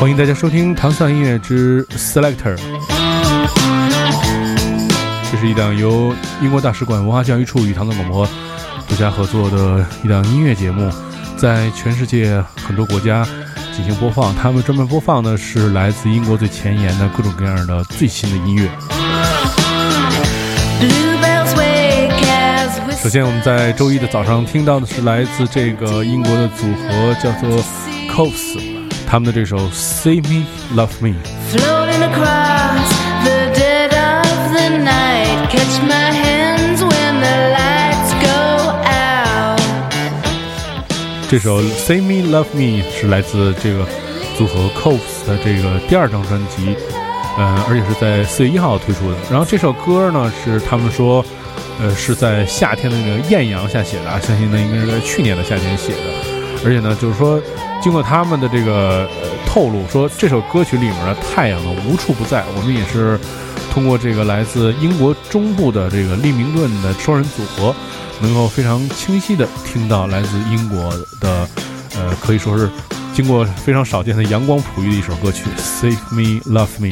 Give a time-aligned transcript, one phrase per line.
[0.00, 2.56] 欢迎大家收听糖蒜音乐之 Selector，
[5.28, 8.28] 这是一档由英国大使馆文化教育处与糖蒜广播
[8.88, 10.88] 独家合作的一档音乐节目，
[11.36, 13.26] 在全世界很多国家
[13.74, 14.32] 进行播放。
[14.36, 18.70] 他们专门播放的是来自英国最前沿的各种各样的最新的音乐。
[23.02, 27.60] 首先，我们在周一的早上听到的是来自这个英国的组合，叫做
[28.08, 28.77] Coves。
[29.10, 30.44] 他们的这首《See Me
[30.76, 31.08] Love Me》。
[41.30, 43.86] 这首《See Me Love Me》是来自这个
[44.36, 46.76] 组合 Coves 的这个第二张专辑，
[47.38, 49.16] 呃，而且是在四月一号推出的。
[49.30, 51.24] 然后这首歌呢，是他们说，
[51.80, 55.98] 呃，是在夏天的那个艳阳下写的啊，相信那应该是在去年的夏天写的。
[56.64, 57.40] 而且呢，就是说。
[57.80, 59.08] 经过他们的这个
[59.46, 62.44] 透露，说这首歌曲里面的太阳呢无处不在。
[62.56, 63.16] 我们也是
[63.72, 67.72] 通过这个来自英国中部的这个利明顿的双人组合，
[68.20, 71.48] 能够非常清晰的听到来自英国的，
[71.96, 72.68] 呃，可以说是
[73.14, 76.88] 经过非常少见的阳光璞玉的一首歌曲《Save Me Love Me》。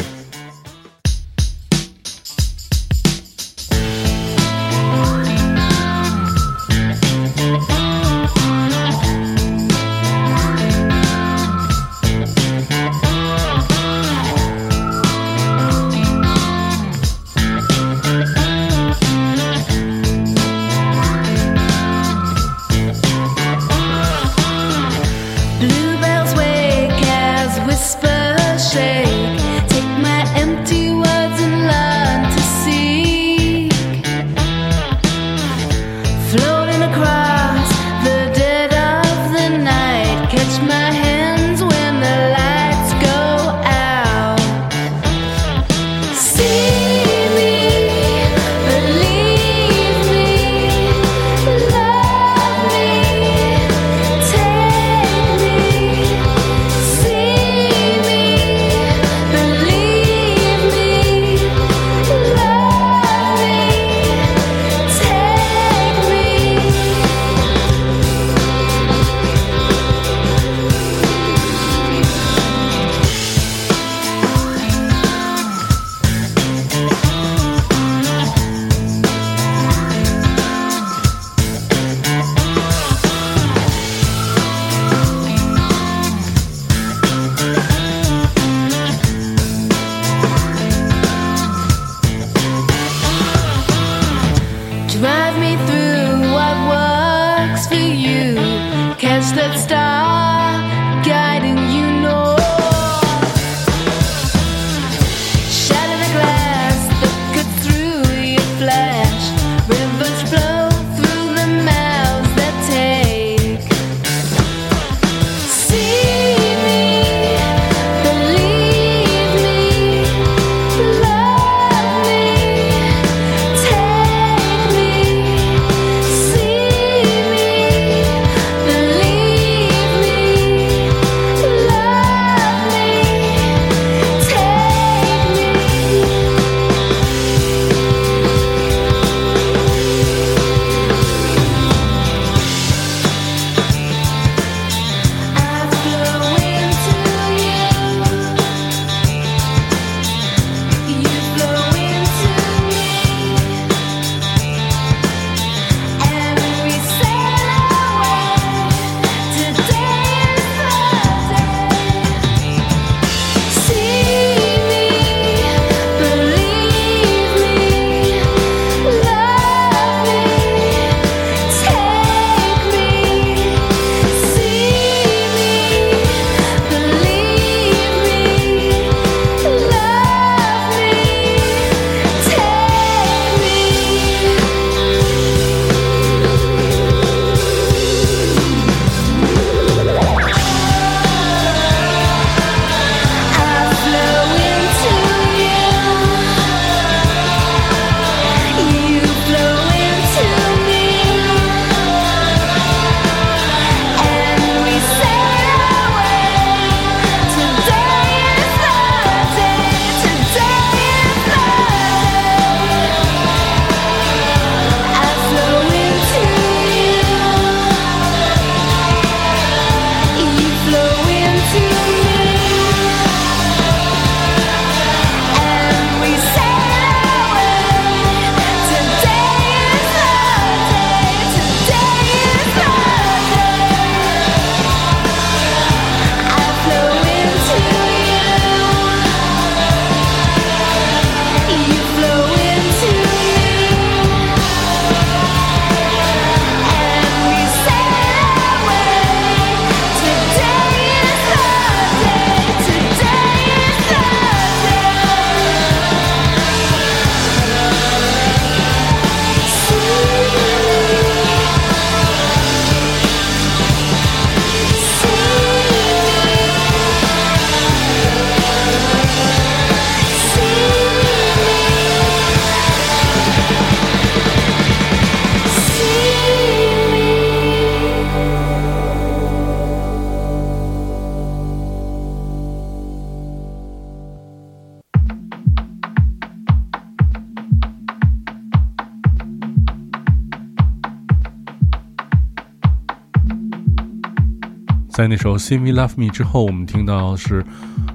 [294.97, 297.45] 在那首《See Me Love Me》之后，我们听到是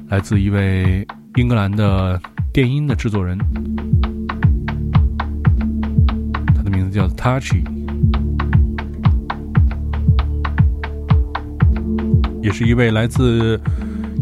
[0.10, 1.04] 来自一位
[1.34, 2.22] 英格兰的
[2.54, 3.40] 电音的制作人，
[6.56, 7.64] 他的名字叫 Touchy，
[12.44, 13.60] 也是一位来自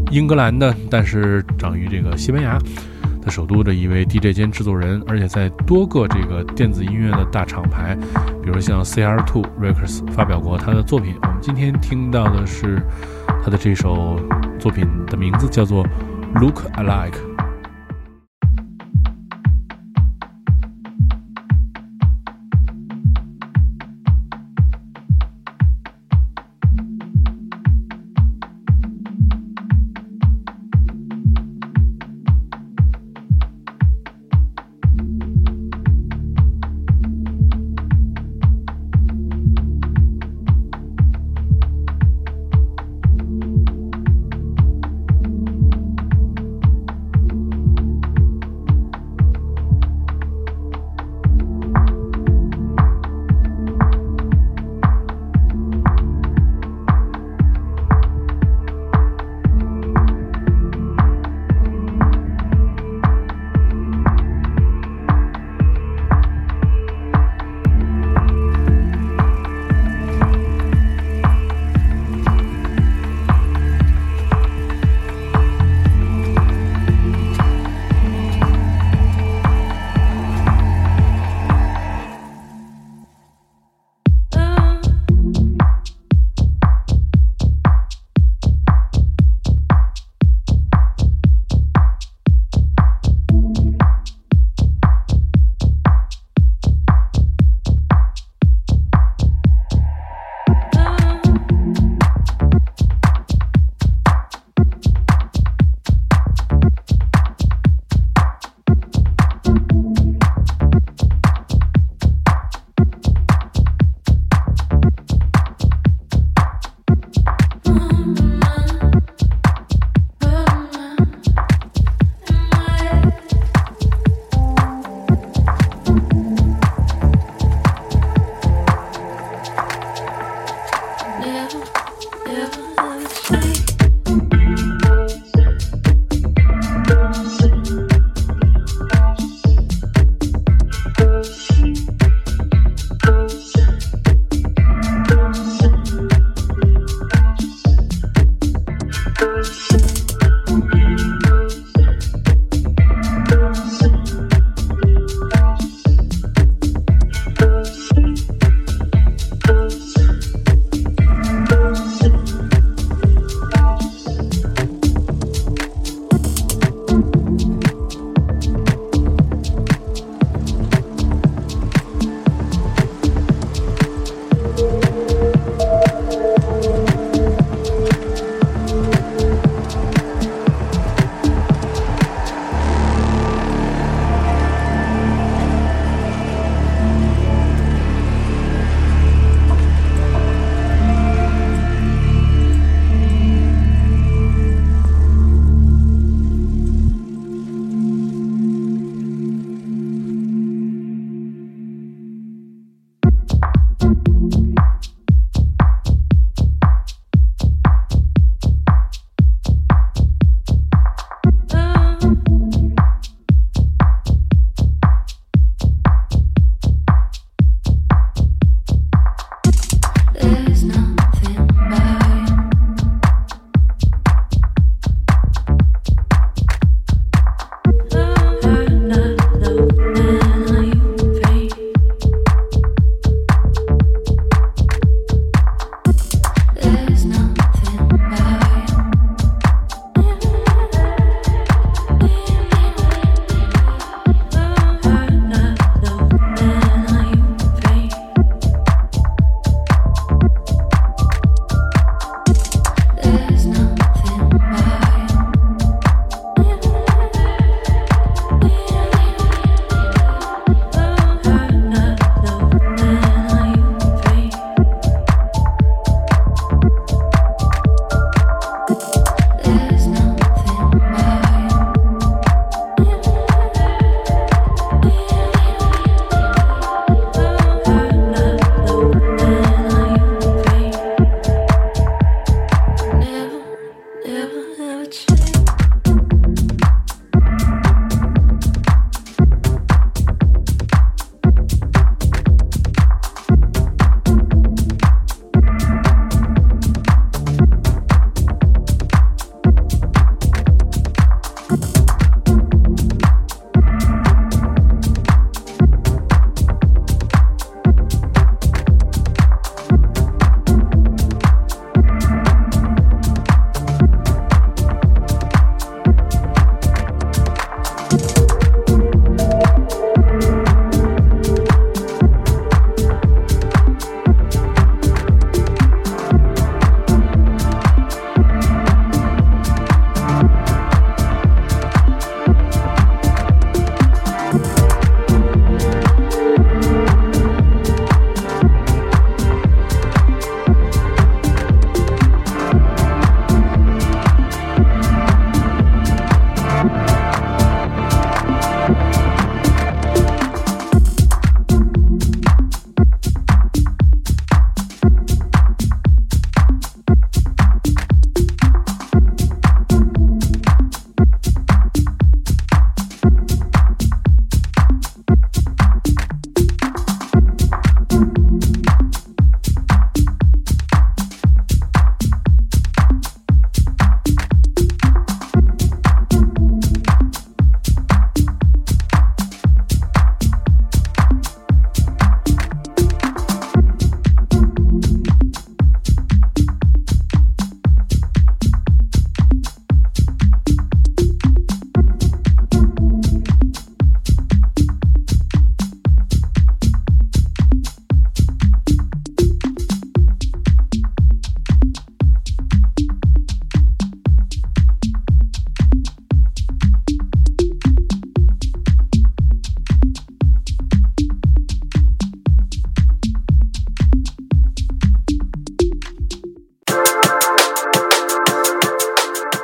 [0.09, 2.57] 英格兰的，但是长于这个西班牙。
[3.27, 7.95] 首都的一位 DJ 兼制作人，而且在多个这个电子音乐的大厂牌，
[8.41, 11.15] 比如像 CR Two Records 发表过他的作品。
[11.21, 12.81] 我们今天听到的是
[13.43, 14.19] 他的这首
[14.59, 15.85] 作品的名字叫做
[16.35, 17.28] Look Alike。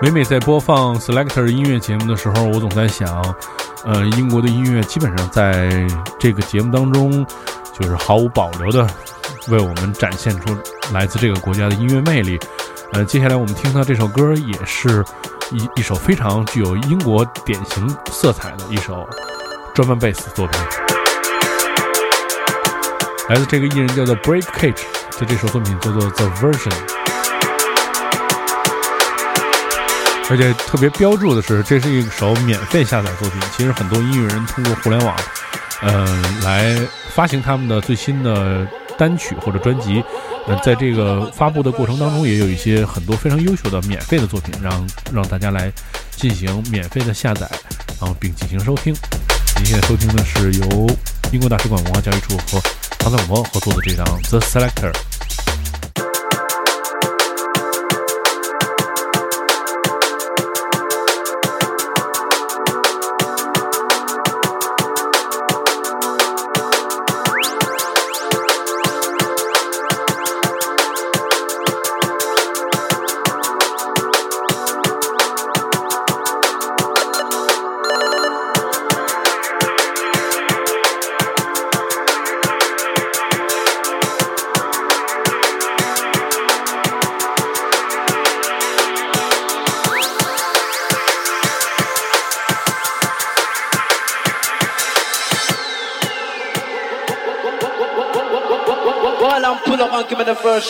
[0.06, 3.24] 每每在播放 Selector 音乐节目的时候，我总在想，
[3.84, 5.68] 呃，英国的音乐基本上在
[6.20, 7.26] 这个节目当中，
[7.74, 8.88] 就是毫无保留的
[9.48, 10.56] 为我们展现出
[10.94, 12.40] 来自这个国家的音乐魅力。
[12.94, 15.04] 呃，接下来我们听到这首歌，也是
[15.50, 19.10] 一一首非常具有英国典型色彩的一首
[19.74, 20.62] 专门贝斯作品，
[23.30, 24.84] 来自这个艺人叫做 Break Cage
[25.20, 26.74] 的这首作品叫做 The Version。
[30.28, 33.40] 而且特别标注的是，这是一首免费下载作品。
[33.56, 35.16] 其实很多音乐人通过互联网，
[35.82, 36.76] 嗯，来
[37.14, 38.68] 发行他们的最新的
[38.98, 40.04] 单曲或者专辑。
[40.48, 45.72] 呃，在这个发布的过程当中，也有一些很多非常优秀的免费的作品，让让大家来
[46.16, 47.50] 进行免费的下载，
[48.00, 48.96] 然后并进行收听。
[49.58, 50.90] 您现在收听的是由
[51.32, 52.62] 英国大使馆文化教育处和
[53.00, 54.92] 唐广播合作的这张《The Selector》。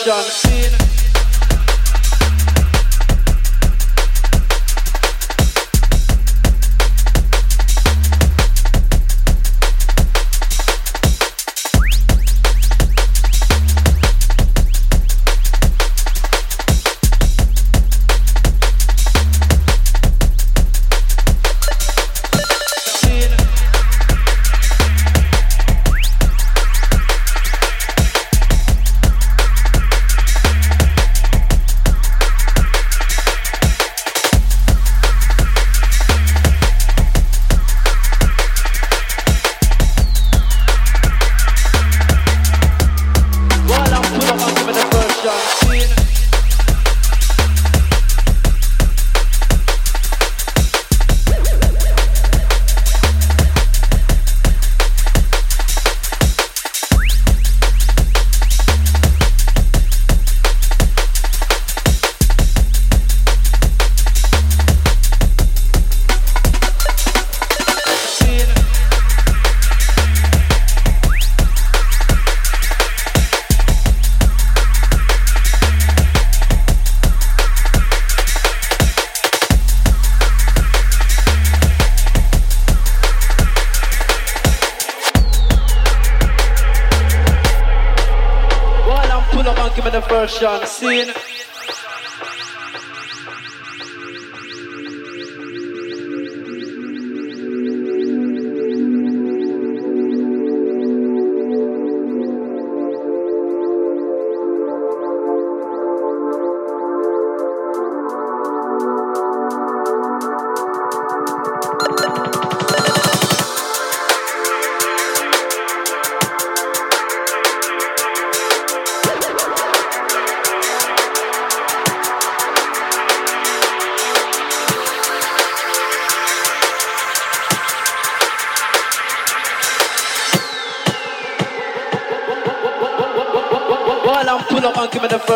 [0.06, 0.45] Production
[90.76, 91.25] See seeing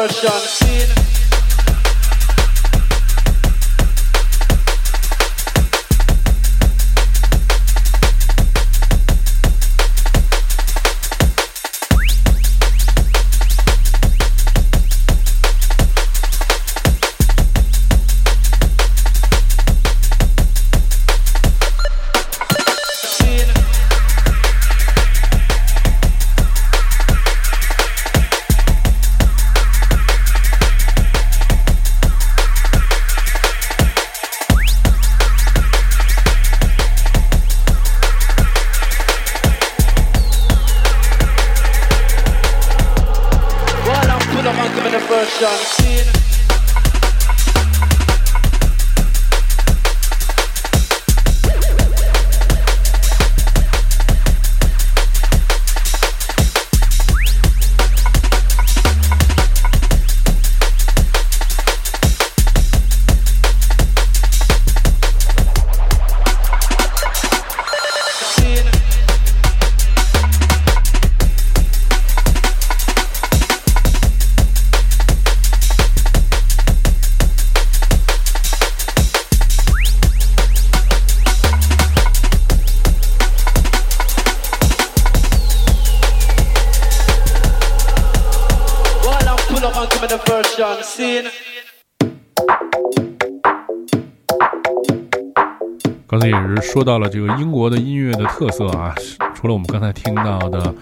[0.08, 0.29] push.
[44.50, 46.19] come on, give me the.
[96.80, 98.94] 说到了这个英国的音乐的特色啊，
[99.34, 100.74] 除了我们刚才听到的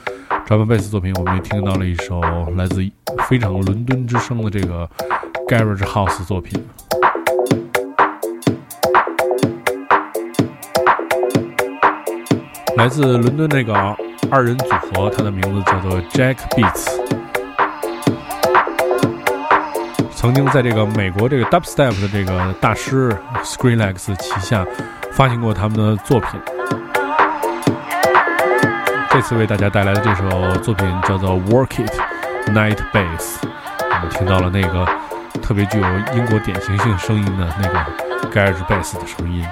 [0.47, 2.21] drum bass 作品，我们也听到了一首
[2.57, 2.89] 来自
[3.29, 4.89] 非常伦敦之声的这个
[5.49, 6.65] garage house 作品。
[12.77, 13.75] 来自伦敦那个
[14.31, 16.87] 二人组合，它的名字叫做 Jack Beats，
[20.15, 24.65] 曾经在这个美国这个 Dubstep 的这个大师 Skrillex 旗下
[25.13, 26.41] 发行过他们的作品。
[29.11, 31.93] 这次为大家带来的这首作品叫做 Work It
[32.51, 33.39] Night Bass，
[33.81, 34.87] 我们听到了那个
[35.43, 39.45] 特别具有英国典型性声音的那个 Garage Bass 的声音。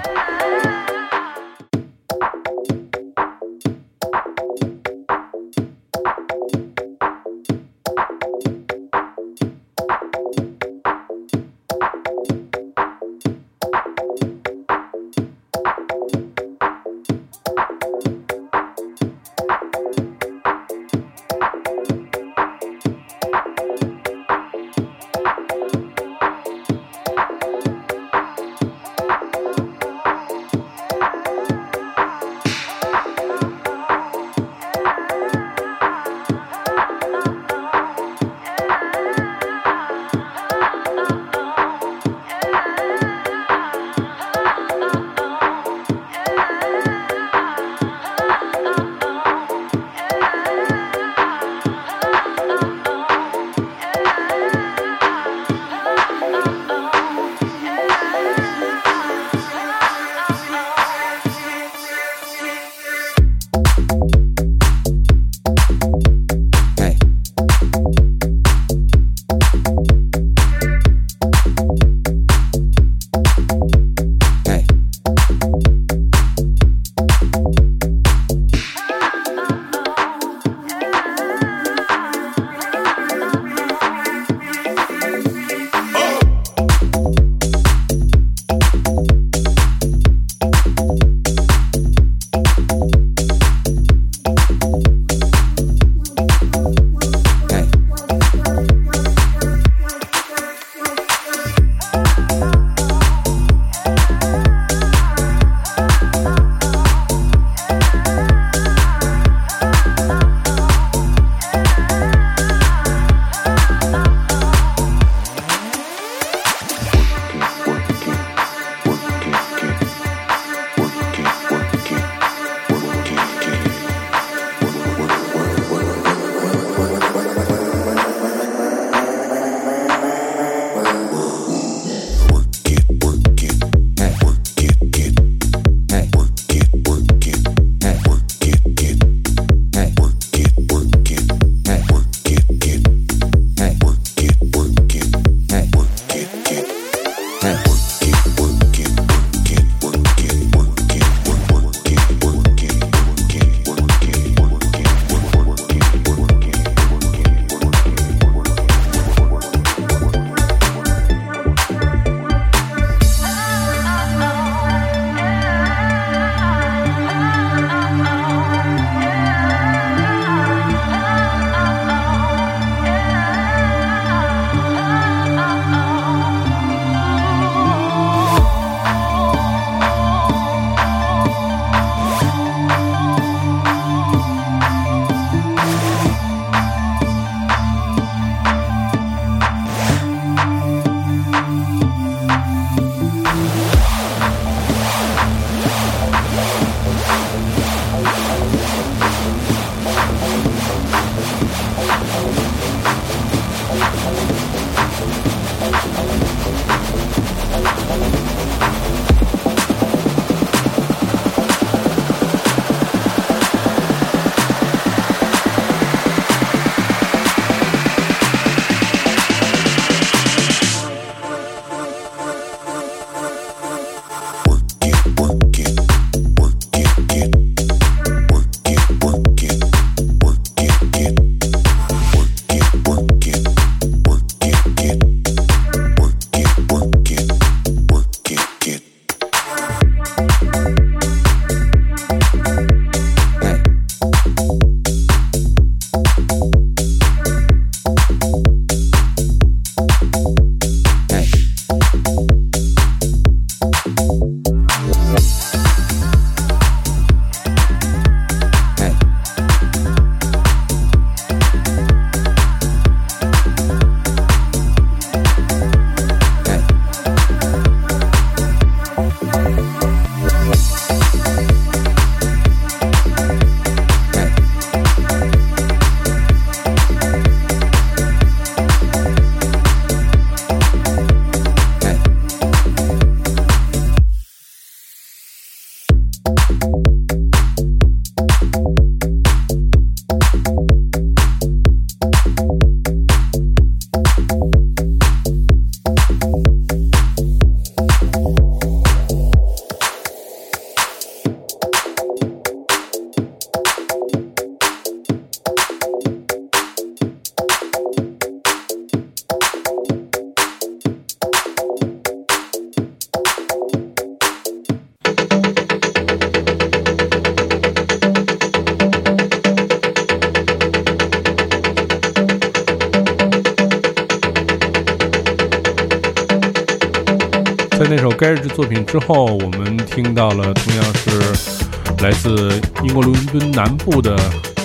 [327.77, 334.17] 在那首该日之作品之后，我们听到了同样是来自英国伦敦南部的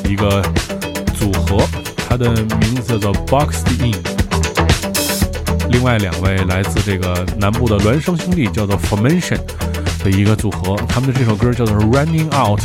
[0.08, 0.42] 一个
[1.12, 1.62] 组合，
[2.08, 3.94] 它的名字叫做 Boxed In。
[5.70, 9.38] 另外两位来自这个南部的孪生兄弟，叫做 Formation
[10.02, 12.62] 的一个组合，他们的这首歌叫做 Running Out。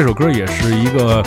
[0.00, 1.22] 这首歌也是一个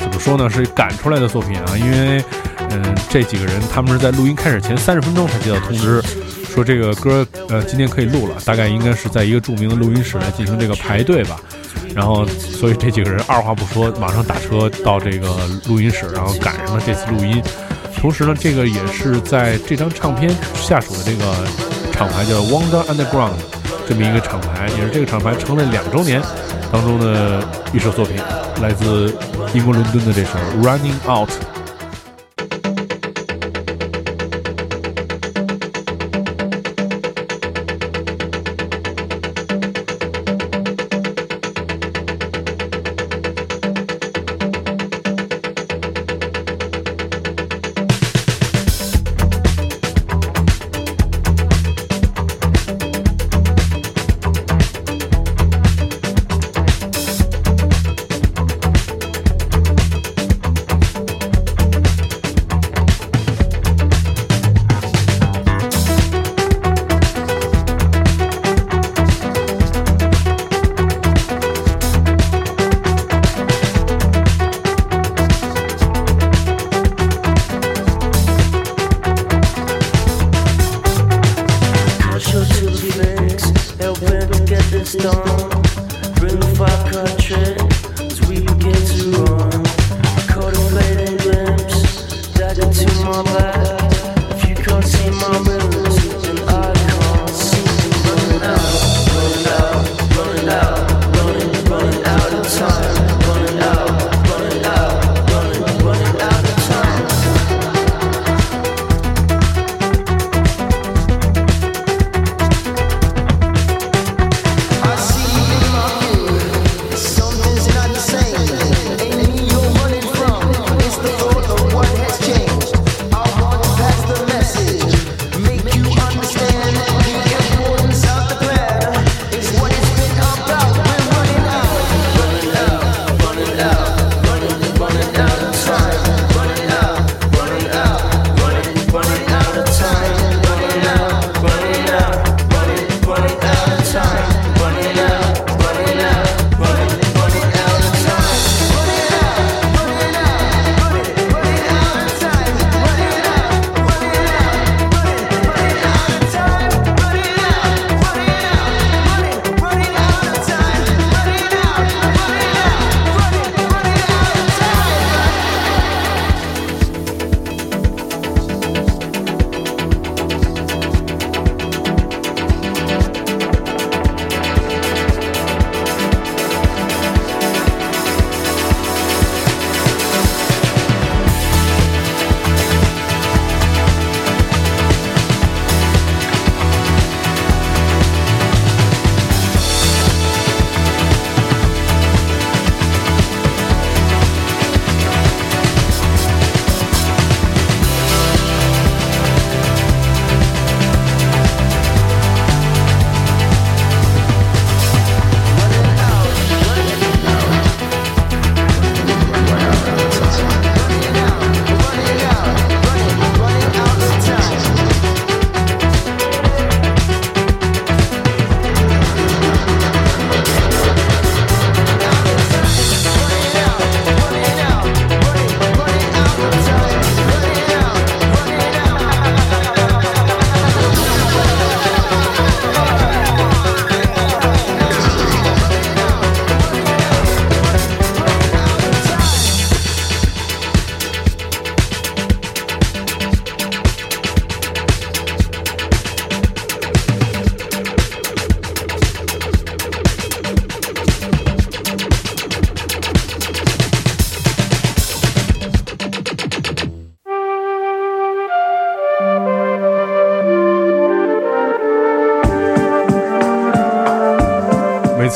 [0.00, 0.48] 怎么说呢？
[0.48, 2.24] 是赶出来的作品啊，因为
[2.70, 6.02] 嗯，这几个人他们是在录音开始前三十分钟才接到通知，
[6.48, 11.38] 说这个歌呃今天可以录了，大概应该是在一个著名的录音室来进行这个排队吧。
[11.94, 15.28] 然后，所以这几个人二话不说，马上打车到这个
[15.66, 17.42] 录音室，然后赶上了这次录音。
[17.94, 21.46] 同时呢，这个也是在这张唱片下属的这个
[21.92, 23.34] 厂牌叫 Wonder Underground
[23.86, 26.22] 这么一个厂牌，也是这个厂牌成立两周年。
[26.74, 27.40] 当中的
[27.72, 28.16] 一首作品，
[28.60, 29.16] 来自
[29.54, 31.30] 英国伦敦的这首《Running Out》。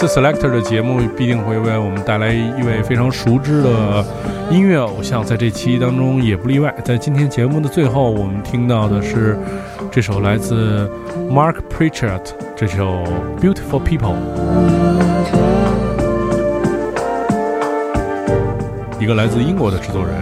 [0.08, 4.02] Selector 的节目必定会为我们带来一位非常熟知的
[4.50, 6.74] 音乐偶像，在这期当中也不例外。
[6.82, 9.38] 在今天节目的最后，我们听到的是
[9.92, 10.90] 这首来自
[11.30, 12.22] Mark Pritchard
[12.56, 13.04] 这首
[13.38, 14.16] Beautiful People，
[18.98, 20.14] 一个来自英国的制作人，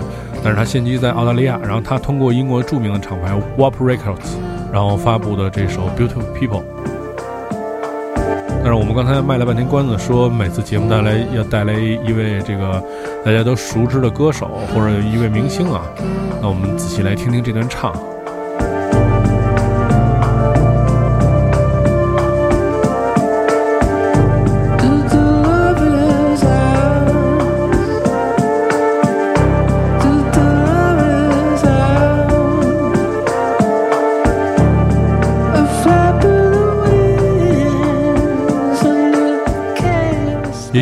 [0.42, 1.60] 但是他现居在澳大利亚。
[1.62, 4.34] 然后他通过英国著名的厂牌 Warp Records，
[4.72, 6.64] 然后发布的这首 Beautiful People。
[8.66, 12.82] 但是我们刚才卖了半天关子，说每次节目带来要带来一位这个
[13.24, 15.82] 大家都熟知的歌手或者一位明星啊，
[16.42, 17.94] 那我们仔细来听听这段唱。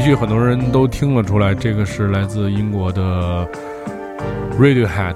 [0.05, 3.49] 据很多人都听了出来，这个是来自英国的
[4.61, 5.14] Radiohead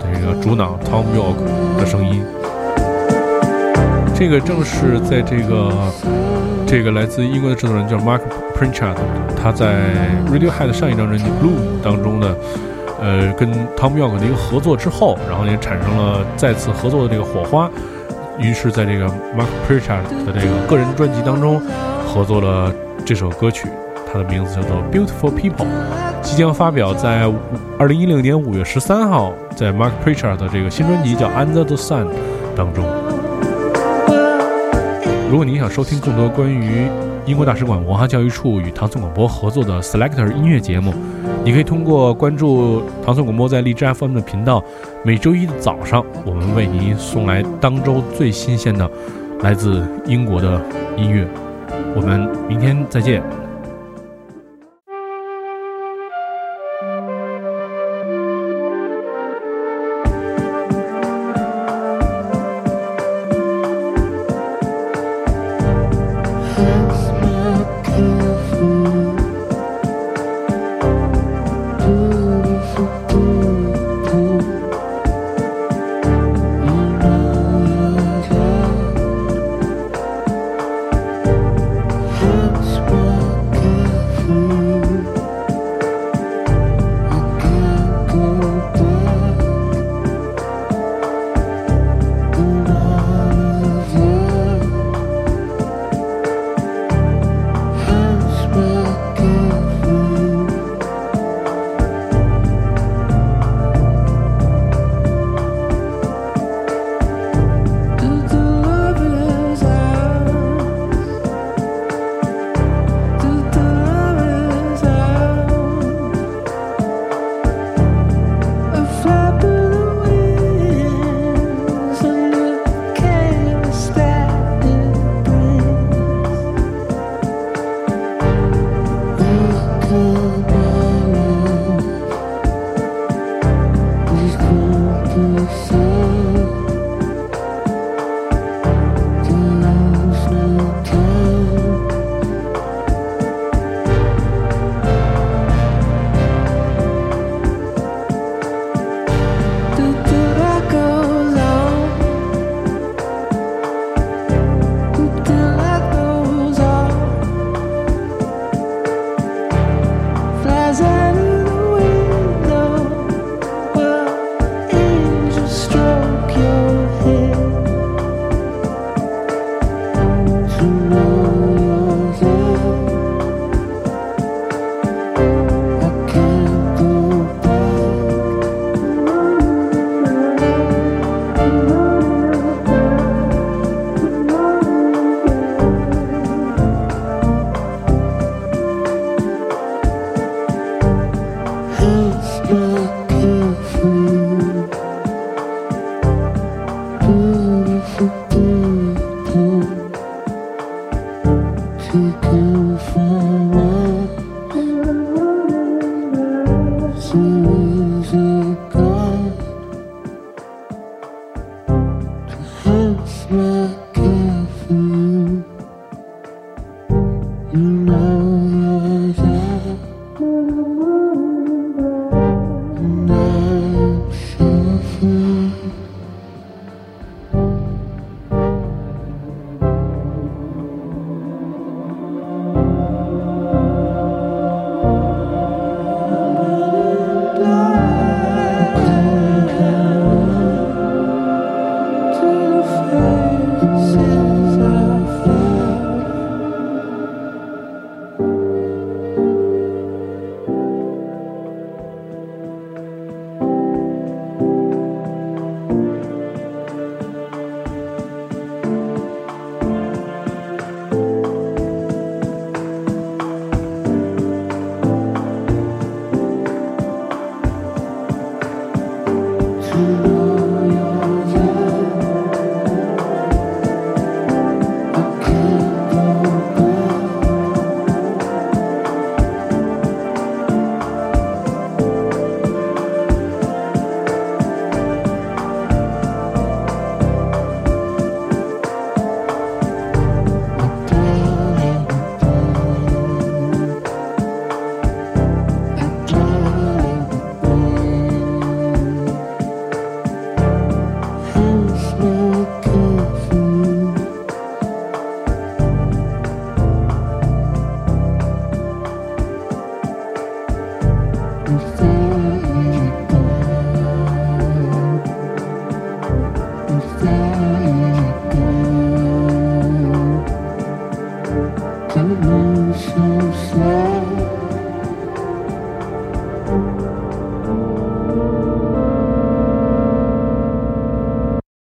[0.00, 1.34] 这个主脑 Tom York
[1.76, 2.22] 的声音。
[4.14, 5.72] 这个正是在这个
[6.64, 8.20] 这个来自英国的制作人叫 Mark
[8.56, 8.94] Pritchard，
[9.42, 9.74] 他在
[10.30, 12.36] Radiohead 上一张专辑《Blue》当中的
[13.00, 17.68] 呃跟 Tom York 的一个合作之后，然后也产生了再次合作的这个火花，
[18.38, 21.60] 于是在这个 Mark Pritchard 的这个个人专辑当中
[22.06, 22.72] 合作了
[23.04, 23.66] 这首歌曲。
[24.10, 25.66] 它的名字叫做《Beautiful People》，
[26.22, 27.30] 即将发表在
[27.78, 32.06] 二零一六年五月十三号，在 Mark Pritchard 的这个新专辑叫《Under the Sun》
[32.56, 32.84] 当中。
[35.30, 36.88] 如果您想收听更多关于
[37.26, 40.94] 英国大使馆文化教育处与唐宋广播合作的 Selector 音乐节目，
[41.44, 44.64] 你可以通过关注唐宋广播在荔枝 FM 的频道，
[45.04, 48.90] 每周一的早上，我们为您送来当周最新鲜的
[49.40, 50.58] 来自英国的
[50.96, 51.28] 音乐。
[51.94, 53.22] 我们明天再见。